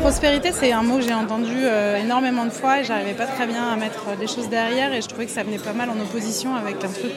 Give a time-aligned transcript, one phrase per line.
[0.00, 3.46] Prospérité, c'est un mot que j'ai entendu euh, énormément de fois et j'arrivais pas très
[3.46, 5.88] bien à mettre euh, des choses derrière et je trouvais que ça venait pas mal
[5.88, 7.12] en opposition avec un truc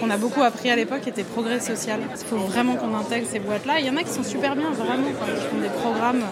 [0.00, 2.00] qu'on a beaucoup appris à l'époque qui était progrès social.
[2.10, 3.80] Il faut vraiment qu'on intègre ces boîtes-là.
[3.80, 6.22] Il y en a qui sont super bien, vraiment, qui font des programmes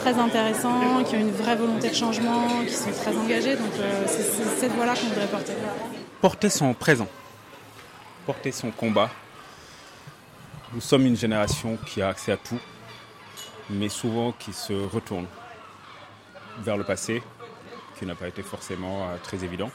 [0.00, 3.56] très intéressants, qui ont une vraie volonté de changement, qui sont très engagés.
[3.56, 4.22] Donc euh, c'est
[4.60, 5.52] cette voie-là qu'on devrait porter.
[6.20, 7.08] Porter son présent,
[8.26, 9.10] porter son combat.
[10.74, 12.58] Nous sommes une génération qui a accès à tout,
[13.68, 15.26] mais souvent qui se retourne
[16.62, 17.22] vers le passé,
[17.98, 19.70] qui n'a pas été forcément euh, très évident.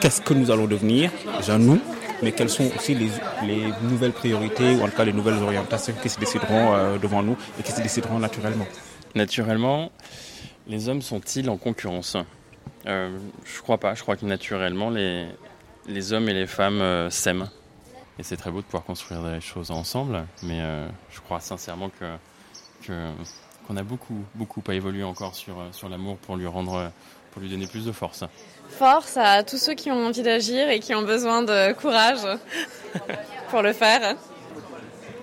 [0.00, 1.10] Qu'est-ce que nous allons devenir?
[1.38, 1.80] Déjà nous,
[2.22, 3.10] mais quelles sont aussi les,
[3.44, 7.22] les nouvelles priorités, ou en tout cas les nouvelles orientations qui se décideront euh, devant
[7.22, 8.66] nous et qui se décideront naturellement?
[9.14, 9.90] Naturellement,
[10.66, 12.16] les hommes sont-ils en concurrence?
[12.86, 13.94] Euh, Je crois pas.
[13.94, 15.26] Je crois que naturellement, les,
[15.86, 17.48] les hommes et les femmes euh, s'aiment.
[18.18, 20.24] Et c'est très beau de pouvoir construire des choses ensemble.
[20.42, 22.04] Mais euh, je crois sincèrement que
[22.86, 23.10] que-
[23.66, 26.90] qu'on a beaucoup, beaucoup à évoluer encore sur, euh, sur l'amour pour lui rendre,
[27.30, 28.24] pour lui donner plus de force.
[28.70, 32.20] Force à tous ceux qui ont envie d'agir et qui ont besoin de courage
[33.50, 34.16] pour le faire.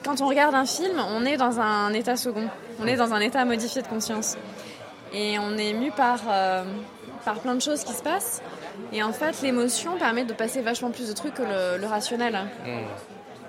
[0.03, 2.47] Quand on regarde un film, on est dans un état second.
[2.79, 4.37] On est dans un état modifié de conscience.
[5.13, 6.63] Et on est mu par, euh,
[7.25, 8.41] par plein de choses qui se passent.
[8.93, 12.37] Et en fait, l'émotion permet de passer vachement plus de trucs que le, le rationnel.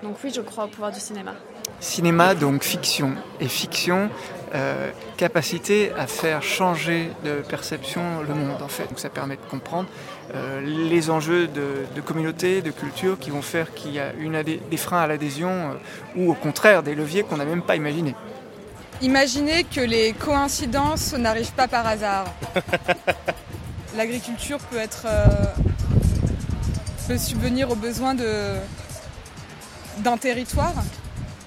[0.01, 1.33] Donc oui, je crois au pouvoir du cinéma.
[1.79, 3.13] Cinéma, donc fiction.
[3.39, 4.09] Et fiction,
[4.55, 8.87] euh, capacité à faire changer de perception le monde, en fait.
[8.87, 9.87] Donc ça permet de comprendre
[10.33, 14.41] euh, les enjeux de, de communauté, de culture, qui vont faire qu'il y a une
[14.43, 15.73] des freins à l'adhésion, euh,
[16.15, 18.15] ou au contraire des leviers qu'on n'a même pas imaginés.
[19.01, 22.25] Imaginez que les coïncidences n'arrivent pas par hasard.
[23.95, 25.25] L'agriculture peut être euh,
[27.07, 28.55] peut subvenir aux besoins de
[29.99, 30.73] d'un territoire.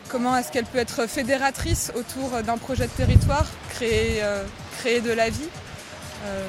[0.09, 4.43] Comment est-ce qu'elle peut être fédératrice autour d'un projet de territoire, créer euh,
[4.79, 5.49] créer de la vie,
[6.25, 6.49] euh,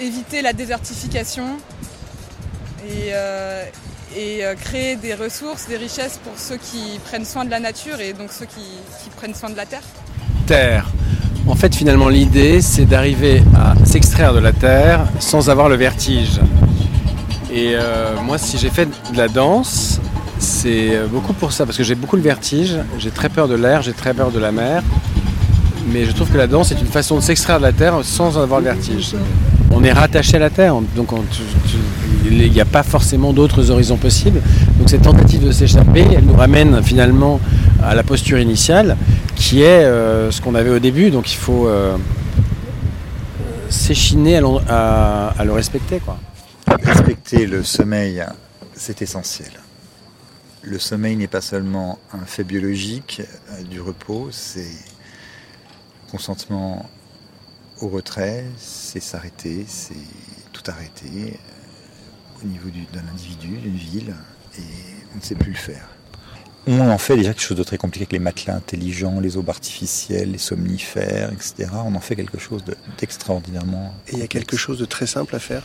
[0.00, 1.58] éviter la désertification
[2.88, 3.12] et
[4.16, 8.00] et euh, créer des ressources, des richesses pour ceux qui prennent soin de la nature
[8.00, 8.62] et donc ceux qui,
[9.16, 9.82] prennent soin de la terre.
[10.46, 10.86] terre.
[11.46, 16.40] En fait, finalement, l'idée, c'est d'arriver à s'extraire de la terre sans avoir le vertige.
[17.52, 20.00] Et euh, moi, si j'ai fait de la danse,
[20.38, 23.54] c'est euh, beaucoup pour ça, parce que j'ai beaucoup le vertige, j'ai très peur de
[23.54, 24.82] l'air, j'ai très peur de la mer.
[25.92, 28.38] Mais je trouve que la danse est une façon de s'extraire de la terre sans
[28.38, 29.14] avoir le vertige.
[29.72, 31.42] On est rattaché à la terre, donc on- tu-
[32.24, 34.40] il n'y a pas forcément d'autres horizons possibles.
[34.78, 37.40] Donc cette tentative de s'échapper, elle nous ramène finalement
[37.82, 38.96] à la posture initiale,
[39.36, 41.10] qui est euh, ce qu'on avait au début.
[41.10, 41.96] Donc il faut euh,
[43.68, 46.00] s'échiner à, le respecter.
[46.82, 48.24] Respecter le sommeil,
[48.74, 49.50] c'est essentiel.
[50.62, 54.76] Le sommeil n'est pas seulement un fait biologique euh, du repos, c'est
[56.10, 56.86] consentement
[57.80, 59.94] au retrait, c'est s'arrêter, c'est
[60.52, 61.38] tout arrêter
[62.44, 64.14] au niveau du- d'un individu, d'une ville,
[64.58, 64.62] et
[65.14, 65.88] on ne sait plus le faire.
[66.66, 69.48] On en fait déjà quelque chose de très compliqué avec les matelas intelligents, les aubes
[69.48, 71.70] artificielles, les somnifères, etc.
[71.84, 73.94] On en fait quelque chose de- d'extraordinairement.
[74.08, 75.62] Et il y a quelque chose de très simple à faire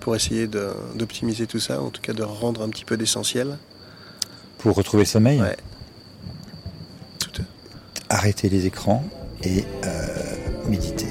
[0.00, 3.58] pour essayer d'optimiser tout ça, en tout cas de rendre un petit peu d'essentiel.
[4.58, 5.56] Pour retrouver le sommeil Ouais.
[8.10, 9.04] Arrêter les écrans
[9.42, 10.06] et euh,
[10.66, 11.08] méditer.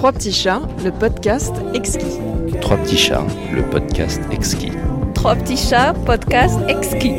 [0.00, 2.18] Trois petits chats, le podcast exquis.
[2.62, 4.72] Trois petits chats, le podcast exquis.
[5.12, 7.16] Trois petits chats, podcast exquis.